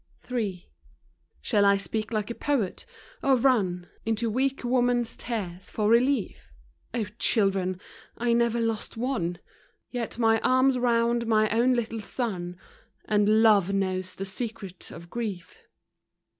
[0.31, 0.61] in.
[1.43, 2.87] ShalL I speak like a poet,
[3.21, 6.51] or run Into weak woman's tears for relief?
[6.91, 7.79] Oh children!—
[8.17, 9.37] I never lost one,—
[9.91, 12.57] Yet my arm's round my own little son,
[13.05, 15.61] And Love knows the secret of Grief.